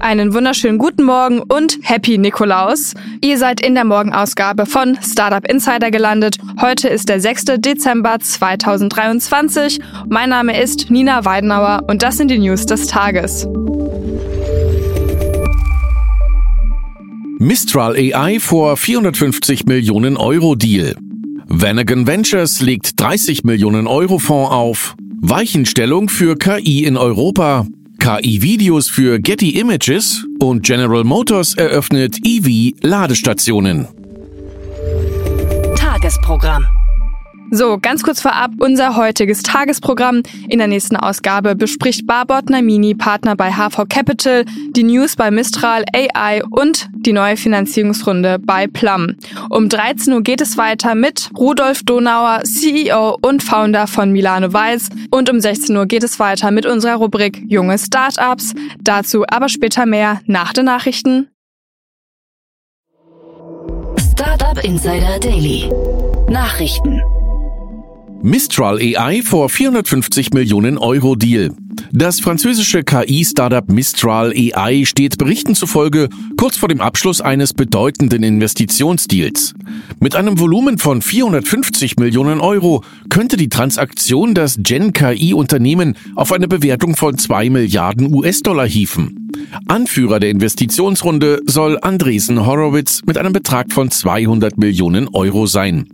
[0.00, 2.94] Einen wunderschönen guten Morgen und Happy Nikolaus.
[3.20, 6.36] Ihr seid in der Morgenausgabe von Startup Insider gelandet.
[6.60, 7.44] Heute ist der 6.
[7.58, 9.80] Dezember 2023.
[10.08, 13.48] Mein Name ist Nina Weidenauer und das sind die News des Tages.
[17.40, 20.96] Mistral AI vor 450 Millionen Euro Deal.
[21.48, 24.96] Vanagon Ventures legt 30 Millionen Euro Fonds auf.
[25.20, 27.66] Weichenstellung für KI in Europa.
[28.08, 33.86] KI-Videos für Getty Images und General Motors eröffnet EV-Ladestationen.
[35.76, 36.64] Tagesprogramm.
[37.50, 40.22] So, ganz kurz vorab unser heutiges Tagesprogramm.
[40.48, 45.84] In der nächsten Ausgabe bespricht Barbot Namini, Partner bei HV Capital, die News bei Mistral
[45.94, 49.14] AI und die neue Finanzierungsrunde bei Plum.
[49.48, 54.90] Um 13 Uhr geht es weiter mit Rudolf Donauer, CEO und Founder von Milano Weiß.
[55.10, 58.52] Und um 16 Uhr geht es weiter mit unserer Rubrik Junge Startups.
[58.80, 61.28] Dazu aber später mehr nach den Nachrichten.
[64.12, 65.70] Startup Insider Daily.
[66.28, 67.00] Nachrichten.
[68.22, 71.52] Mistral AI vor 450 Millionen Euro Deal.
[71.92, 79.54] Das französische KI-Startup Mistral AI steht Berichten zufolge kurz vor dem Abschluss eines bedeutenden Investitionsdeals.
[80.00, 86.48] Mit einem Volumen von 450 Millionen Euro könnte die Transaktion das Gen KI-Unternehmen auf eine
[86.48, 89.30] Bewertung von 2 Milliarden US-Dollar hieven.
[89.68, 95.86] Anführer der Investitionsrunde soll Andresen Horowitz mit einem Betrag von 200 Millionen Euro sein.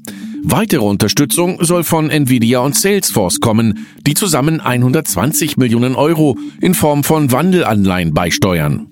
[0.46, 7.02] Weitere Unterstützung soll von Nvidia und Salesforce kommen, die zusammen 120 Millionen Euro in Form
[7.02, 8.88] von Wandelanleihen beisteuern.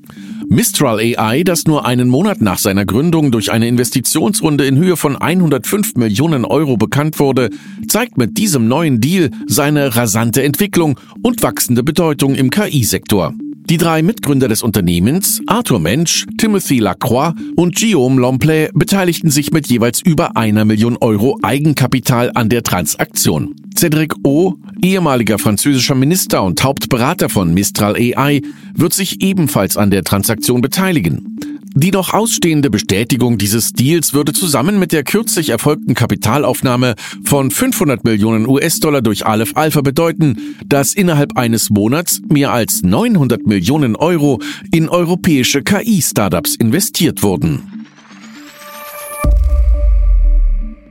[0.49, 5.15] Mistral AI, das nur einen Monat nach seiner Gründung durch eine Investitionsrunde in Höhe von
[5.15, 7.51] 105 Millionen Euro bekannt wurde,
[7.87, 13.35] zeigt mit diesem neuen Deal seine rasante Entwicklung und wachsende Bedeutung im KI-Sektor.
[13.73, 19.67] Die drei Mitgründer des Unternehmens, Arthur Mensch, Timothy Lacroix und Guillaume Lomplay, beteiligten sich mit
[19.67, 23.55] jeweils über einer Million Euro Eigenkapital an der Transaktion.
[23.75, 28.43] Cédric O, ehemaliger französischer Minister und Hauptberater von Mistral AI,
[28.75, 31.32] wird sich ebenfalls an der Transaktion beteiligen.
[31.75, 38.05] Die noch ausstehende Bestätigung dieses Deals würde zusammen mit der kürzlich erfolgten Kapitalaufnahme von 500
[38.05, 44.41] Millionen US-Dollar durch Aleph Alpha bedeuten, dass innerhalb eines Monats mehr als 900 Millionen Euro
[44.71, 47.87] in europäische KI-Startups investiert wurden.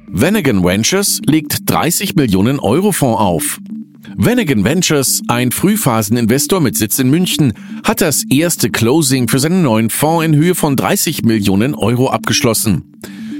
[0.07, 3.59] Vanagon Ventures legt 30 Millionen Euro Fonds auf.
[4.15, 9.89] Vanagon Ventures, ein Frühphaseninvestor mit Sitz in München, hat das erste Closing für seinen neuen
[9.89, 12.83] Fonds in Höhe von 30 Millionen Euro abgeschlossen.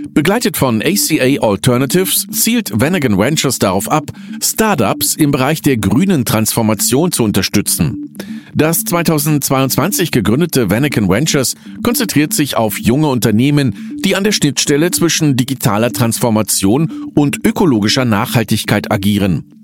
[0.10, 4.12] Begleitet von ACA Alternatives zielt Vanagon Ventures darauf ab,
[4.42, 8.16] Startups im Bereich der grünen Transformation zu unterstützen.
[8.54, 15.38] Das 2022 gegründete Vanagon Ventures konzentriert sich auf junge Unternehmen, die an der Schnittstelle zwischen
[15.38, 19.61] digitaler Transformation und ökologischer Nachhaltigkeit agieren.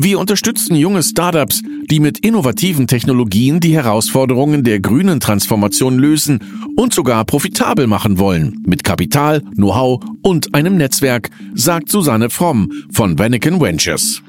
[0.00, 1.60] Wir unterstützen junge Startups,
[1.90, 6.38] die mit innovativen Technologien die Herausforderungen der grünen Transformation lösen
[6.76, 13.18] und sogar profitabel machen wollen, mit Kapital, Know-how und einem Netzwerk, sagt Susanne Fromm von
[13.18, 14.22] Vanagon Ventures.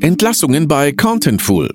[0.00, 1.68] Entlassungen bei Contentful.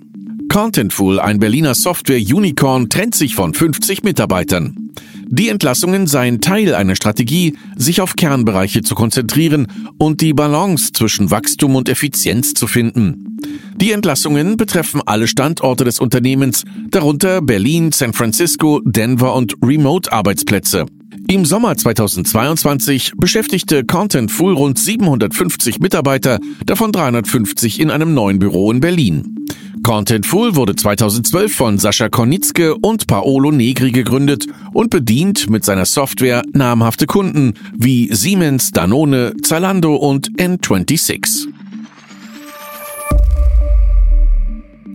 [0.50, 4.87] Contentful, ein Berliner Software-Unicorn, trennt sich von 50 Mitarbeitern.
[5.30, 9.68] Die Entlassungen seien Teil einer Strategie, sich auf Kernbereiche zu konzentrieren
[9.98, 13.38] und die Balance zwischen Wachstum und Effizienz zu finden.
[13.76, 20.86] Die Entlassungen betreffen alle Standorte des Unternehmens, darunter Berlin, San Francisco, Denver und Remote-Arbeitsplätze.
[21.30, 28.72] Im Sommer 2022 beschäftigte Content Full rund 750 Mitarbeiter, davon 350 in einem neuen Büro
[28.72, 29.37] in Berlin.
[29.84, 36.44] Contentful wurde 2012 von Sascha Kornitzke und Paolo Negri gegründet und bedient mit seiner Software
[36.54, 41.48] namhafte Kunden wie Siemens, Danone, Zalando und N26.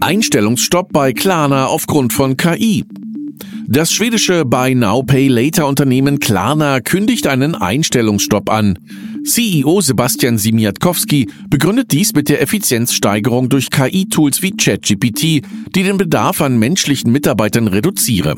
[0.01, 2.85] Einstellungsstopp bei Klarna aufgrund von KI.
[3.67, 8.79] Das schwedische Buy Now Pay Later Unternehmen Klarna kündigt einen Einstellungsstopp an.
[9.25, 15.23] CEO Sebastian Simiatkowski begründet dies mit der Effizienzsteigerung durch KI-Tools wie ChatGPT,
[15.75, 18.37] die den Bedarf an menschlichen Mitarbeitern reduziere.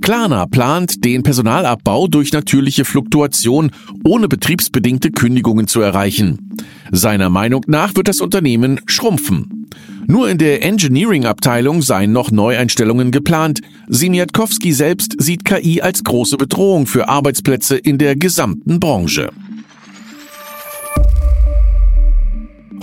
[0.00, 3.70] Klarna plant, den Personalabbau durch natürliche Fluktuation
[4.04, 6.56] ohne betriebsbedingte Kündigungen zu erreichen.
[6.90, 9.68] Seiner Meinung nach wird das Unternehmen schrumpfen.
[10.06, 13.60] Nur in der Engineering-Abteilung seien noch Neueinstellungen geplant.
[13.88, 19.30] Simiatkowski selbst sieht KI als große Bedrohung für Arbeitsplätze in der gesamten Branche.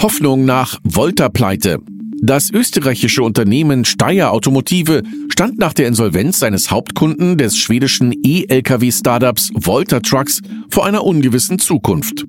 [0.02, 1.80] Hoffnung nach Volta-Pleite.
[2.22, 10.02] Das österreichische Unternehmen Steyr Automotive stand nach der Insolvenz seines Hauptkunden des schwedischen E-Lkw-Startups Volta
[10.02, 12.26] Trucks vor einer ungewissen Zukunft.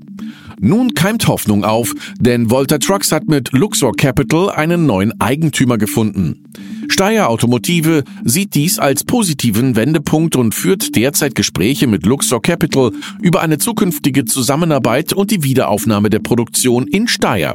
[0.61, 6.45] Nun keimt Hoffnung auf, denn Volta Trucks hat mit Luxor Capital einen neuen Eigentümer gefunden.
[6.89, 12.93] Steyr Automotive sieht dies als positiven Wendepunkt und führt derzeit Gespräche mit Luxor Capital
[13.23, 17.55] über eine zukünftige Zusammenarbeit und die Wiederaufnahme der Produktion in Steyr.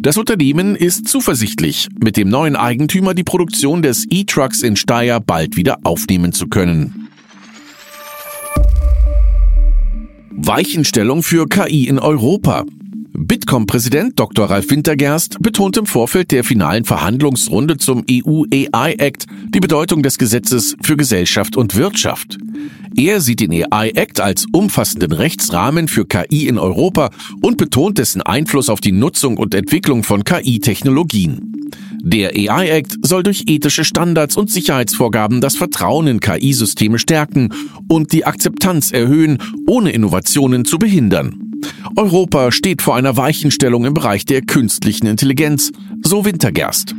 [0.00, 5.56] Das Unternehmen ist zuversichtlich, mit dem neuen Eigentümer die Produktion des E-Trucks in Steyr bald
[5.56, 7.08] wieder aufnehmen zu können.
[10.30, 12.64] Weichenstellung für KI in Europa.
[13.18, 14.48] Bitkom-Präsident Dr.
[14.48, 20.18] Ralf Wintergerst betont im Vorfeld der finalen Verhandlungsrunde zum EU AI Act die Bedeutung des
[20.18, 22.38] Gesetzes für Gesellschaft und Wirtschaft.
[22.96, 27.10] Er sieht den AI Act als umfassenden Rechtsrahmen für KI in Europa
[27.42, 31.52] und betont dessen Einfluss auf die Nutzung und Entwicklung von KI-Technologien.
[32.00, 37.52] Der AI Act soll durch ethische Standards und Sicherheitsvorgaben das Vertrauen in KI-Systeme stärken
[37.88, 41.47] und die Akzeptanz erhöhen, ohne Innovationen zu behindern.
[41.96, 45.72] Europa steht vor einer Weichenstellung im Bereich der künstlichen Intelligenz,
[46.02, 46.94] so Wintergerst.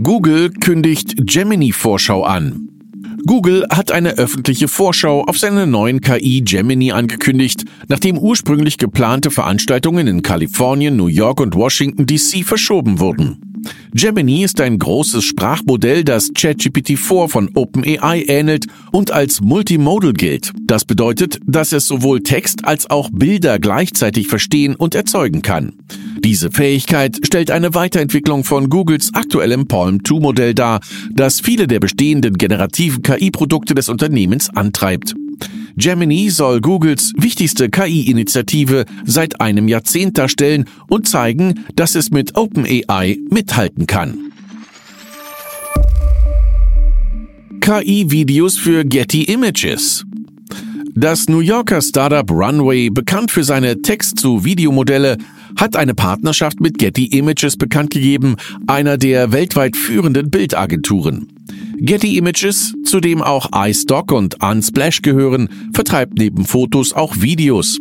[0.00, 2.68] Google kündigt Gemini-Vorschau an.
[3.26, 10.06] Google hat eine öffentliche Vorschau auf seine neuen KI Gemini angekündigt, nachdem ursprünglich geplante Veranstaltungen
[10.06, 13.47] in Kalifornien, New York und Washington DC verschoben wurden.
[13.92, 20.52] Gemini ist ein großes Sprachmodell, das ChatGPT-4 von OpenAI ähnelt und als Multimodal gilt.
[20.66, 25.72] Das bedeutet, dass es sowohl Text als auch Bilder gleichzeitig verstehen und erzeugen kann.
[26.24, 30.80] Diese Fähigkeit stellt eine Weiterentwicklung von Googles aktuellem Palm 2 Modell dar,
[31.12, 35.14] das viele der bestehenden generativen KI-Produkte des Unternehmens antreibt.
[35.76, 43.18] Gemini soll Googles wichtigste KI-Initiative seit einem Jahrzehnt darstellen und zeigen, dass es mit OpenAI
[43.30, 44.32] mithalten kann.
[47.60, 50.04] KI-Videos für Getty Images.
[50.94, 55.18] Das New Yorker Startup Runway, bekannt für seine Text-zu-Videomodelle,
[55.56, 58.36] hat eine Partnerschaft mit Getty Images bekannt gegeben,
[58.66, 61.37] einer der weltweit führenden Bildagenturen.
[61.80, 67.78] Getty Images, zu dem auch iStock und Unsplash gehören, vertreibt neben Fotos auch Videos.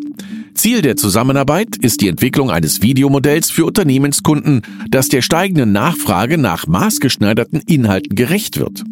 [0.54, 6.68] Ziel der Zusammenarbeit ist die Entwicklung eines Videomodells für Unternehmenskunden, das der steigenden Nachfrage nach
[6.68, 8.84] maßgeschneiderten Inhalten gerecht wird.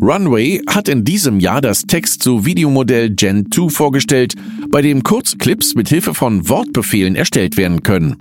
[0.00, 4.34] Runway hat in diesem Jahr das Text-zu-Videomodell Gen 2 vorgestellt,
[4.70, 8.16] bei dem Kurzclips mit Hilfe von Wortbefehlen erstellt werden können.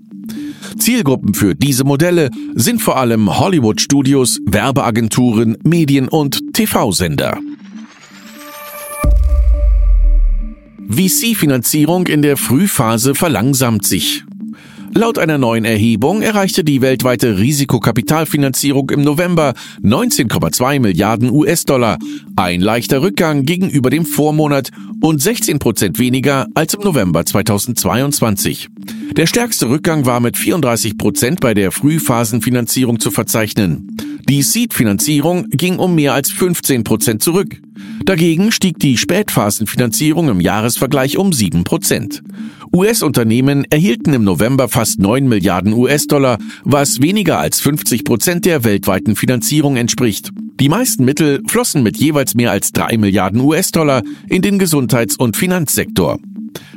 [0.77, 7.39] Zielgruppen für diese Modelle sind vor allem Hollywood-Studios, Werbeagenturen, Medien- und TV-Sender.
[10.89, 14.23] VC-Finanzierung in der Frühphase verlangsamt sich.
[14.95, 21.97] Laut einer neuen Erhebung erreichte die weltweite Risikokapitalfinanzierung im November 19,2 Milliarden US-Dollar,
[22.35, 24.69] ein leichter Rückgang gegenüber dem Vormonat
[25.01, 28.69] und 16 Prozent weniger als im November 2022.
[29.17, 33.97] Der stärkste Rückgang war mit 34 Prozent bei der Frühphasenfinanzierung zu verzeichnen.
[34.29, 37.62] Die Seed-Finanzierung ging um mehr als 15 Prozent zurück.
[38.05, 42.21] Dagegen stieg die Spätphasenfinanzierung im Jahresvergleich um 7 Prozent.
[42.75, 49.15] US-Unternehmen erhielten im November fast 9 Milliarden US-Dollar, was weniger als 50 Prozent der weltweiten
[49.15, 50.31] Finanzierung entspricht.
[50.59, 55.37] Die meisten Mittel flossen mit jeweils mehr als 3 Milliarden US-Dollar in den Gesundheits- und
[55.37, 56.19] Finanzsektor.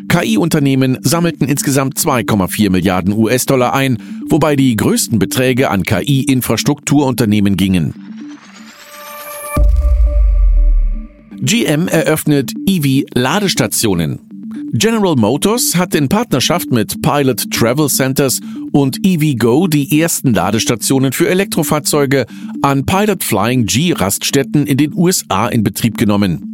[0.08, 3.98] KI-Unternehmen sammelten insgesamt 2,4 Milliarden US-Dollar ein,
[4.28, 8.05] wobei die größten Beträge an KI-Infrastrukturunternehmen gingen.
[11.40, 14.19] GM eröffnet EV-Ladestationen.
[14.73, 18.40] General Motors hat in Partnerschaft mit Pilot Travel Centers
[18.73, 22.26] und EVgo die ersten Ladestationen für Elektrofahrzeuge
[22.62, 26.52] an Pilot Flying G Raststätten in den USA in Betrieb genommen.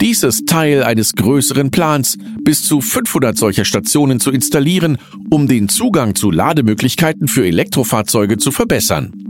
[0.00, 4.98] Dies ist Teil eines größeren Plans, bis zu 500 solcher Stationen zu installieren,
[5.30, 9.29] um den Zugang zu Lademöglichkeiten für Elektrofahrzeuge zu verbessern.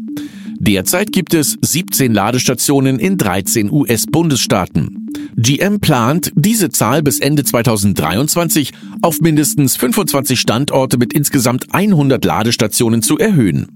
[0.62, 5.09] Derzeit gibt es 17 Ladestationen in 13 US-Bundesstaaten.
[5.35, 13.00] GM plant, diese Zahl bis Ende 2023 auf mindestens 25 Standorte mit insgesamt 100 Ladestationen
[13.00, 13.69] zu erhöhen.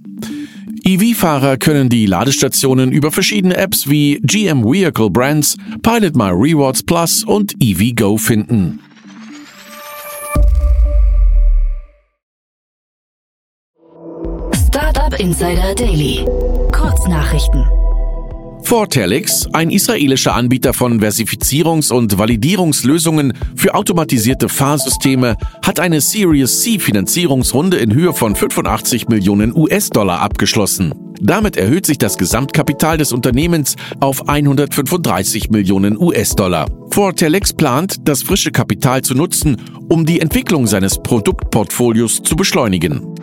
[0.85, 7.25] EV-Fahrer können die Ladestationen über verschiedene Apps wie GM Vehicle Brands, Pilot My Rewards Plus
[7.25, 8.81] und EVgo finden.
[14.75, 16.27] Startup Insider Daily.
[16.73, 17.65] Kurznachrichten.
[18.65, 26.81] Fortelix, ein israelischer Anbieter von Versifizierungs- und Validierungslösungen für automatisierte Fahrsysteme, hat eine Series C
[26.81, 30.93] Finanzierungsrunde in Höhe von 85 Millionen US-Dollar abgeschlossen.
[31.21, 36.67] Damit erhöht sich das Gesamtkapital des Unternehmens auf 135 Millionen US-Dollar.
[36.91, 39.57] Fortelix plant, das frische Kapital zu nutzen,
[39.89, 43.15] um die Entwicklung seines Produktportfolios zu beschleunigen.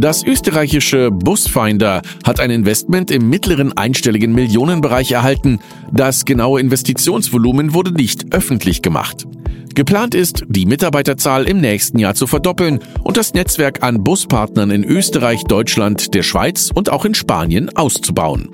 [0.00, 5.58] Das österreichische Busfinder hat ein Investment im mittleren einstelligen Millionenbereich erhalten.
[5.90, 9.26] Das genaue Investitionsvolumen wurde nicht öffentlich gemacht.
[9.74, 14.84] Geplant ist, die Mitarbeiterzahl im nächsten Jahr zu verdoppeln und das Netzwerk an Buspartnern in
[14.84, 18.50] Österreich, Deutschland, der Schweiz und auch in Spanien auszubauen.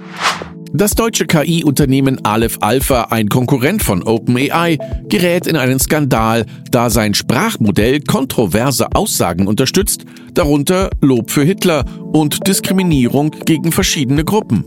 [0.76, 4.76] Das deutsche KI-Unternehmen Aleph Alpha, ein Konkurrent von OpenAI,
[5.08, 12.48] gerät in einen Skandal, da sein Sprachmodell kontroverse Aussagen unterstützt, darunter Lob für Hitler und
[12.48, 14.64] Diskriminierung gegen verschiedene Gruppen.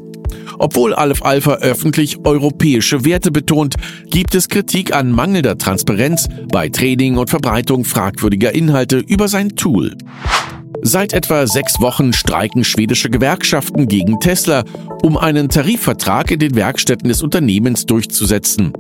[0.57, 3.75] Obwohl Aleph Alpha öffentlich europäische Werte betont,
[4.09, 9.97] gibt es Kritik an mangelnder Transparenz bei Training und Verbreitung fragwürdiger Inhalte über sein Tool.
[10.81, 14.63] Seit etwa sechs Wochen streiken schwedische Gewerkschaften gegen Tesla,
[15.01, 18.73] um einen Tarifvertrag in den Werkstätten des Unternehmens durchzusetzen.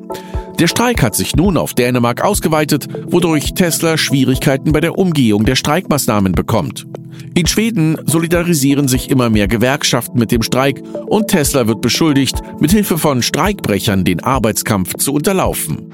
[0.59, 5.55] Der Streik hat sich nun auf Dänemark ausgeweitet, wodurch Tesla Schwierigkeiten bei der Umgehung der
[5.55, 6.87] Streikmaßnahmen bekommt.
[7.35, 12.97] In Schweden solidarisieren sich immer mehr Gewerkschaften mit dem Streik und Tesla wird beschuldigt, mithilfe
[12.97, 15.91] von Streikbrechern den Arbeitskampf zu unterlaufen.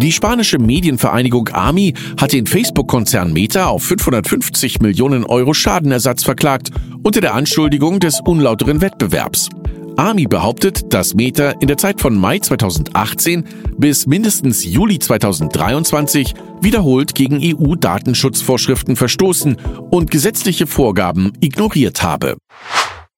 [0.00, 6.70] Die spanische Medienvereinigung AMI hat den Facebook-Konzern Meta auf 550 Millionen Euro Schadenersatz verklagt,
[7.02, 9.48] unter der Anschuldigung des unlauteren Wettbewerbs.
[9.96, 13.44] AMI behauptet, dass Meta in der Zeit von Mai 2018
[13.76, 19.56] bis mindestens Juli 2023 wiederholt gegen EU-Datenschutzvorschriften verstoßen
[19.90, 22.36] und gesetzliche Vorgaben ignoriert habe.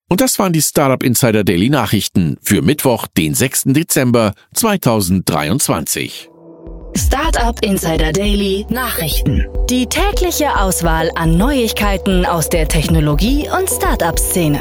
[0.09, 3.65] Und das waren die Startup Insider Daily Nachrichten für Mittwoch, den 6.
[3.67, 6.30] Dezember 2023.
[6.97, 9.47] Startup Insider Daily Nachrichten.
[9.69, 14.59] Die tägliche Auswahl an Neuigkeiten aus der Technologie- und Startup-Szene.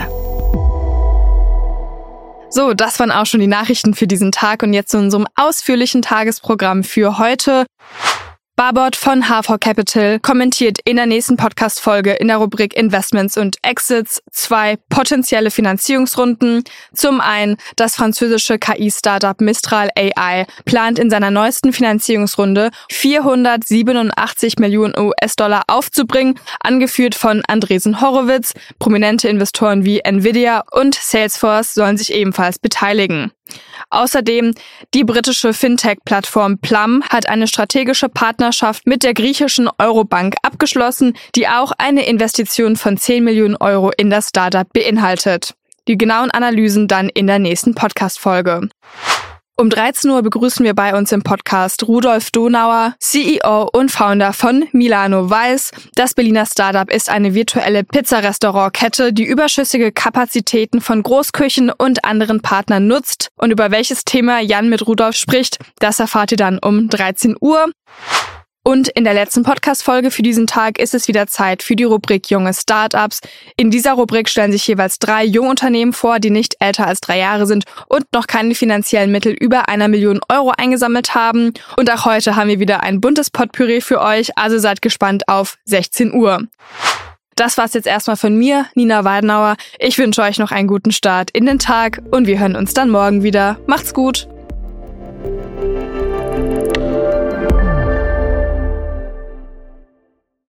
[2.51, 6.01] So, das waren auch schon die Nachrichten für diesen Tag und jetzt zu unserem ausführlichen
[6.01, 7.65] Tagesprogramm für heute.
[8.60, 14.22] Barbot von HV Capital kommentiert in der nächsten Podcast-Folge in der Rubrik Investments und Exits
[14.32, 16.66] zwei potenzielle Finanzierungsrunden.
[16.94, 25.63] Zum einen das französische KI-Startup Mistral AI plant in seiner neuesten Finanzierungsrunde 487 Millionen US-Dollar
[25.68, 28.51] aufzubringen, angeführt von Andresen Horowitz.
[28.78, 33.32] Prominente Investoren wie Nvidia und Salesforce sollen sich ebenfalls beteiligen.
[33.89, 34.53] Außerdem
[34.94, 41.72] die britische Fintech-Plattform Plum hat eine strategische Partnerschaft mit der griechischen Eurobank abgeschlossen, die auch
[41.77, 45.56] eine Investition von 10 Millionen Euro in das Startup beinhaltet.
[45.88, 48.70] Die genauen Analysen dann in der nächsten Podcast-Folge.
[49.60, 54.70] Um 13 Uhr begrüßen wir bei uns im Podcast Rudolf Donauer, CEO und Founder von
[54.72, 55.72] Milano Weiß.
[55.96, 62.88] Das Berliner Startup ist eine virtuelle Pizzarestaurantkette, die überschüssige Kapazitäten von Großküchen und anderen Partnern
[62.88, 63.32] nutzt.
[63.36, 67.66] Und über welches Thema Jan mit Rudolf spricht, das erfahrt ihr dann um 13 Uhr.
[68.70, 72.30] Und in der letzten Podcast-Folge für diesen Tag ist es wieder Zeit für die Rubrik
[72.30, 73.20] Junge Startups.
[73.58, 77.48] In dieser Rubrik stellen sich jeweils drei Jungunternehmen vor, die nicht älter als drei Jahre
[77.48, 81.52] sind und noch keine finanziellen Mittel über einer Million Euro eingesammelt haben.
[81.78, 85.58] Und auch heute haben wir wieder ein buntes Potpourri für euch, also seid gespannt auf
[85.66, 86.44] 16 Uhr.
[87.36, 89.56] Das war's jetzt erstmal von mir, Nina Weidenauer.
[89.80, 92.92] Ich wünsche euch noch einen guten Start in den Tag und wir hören uns dann
[92.92, 93.58] morgen wieder.
[93.66, 94.28] Macht's gut!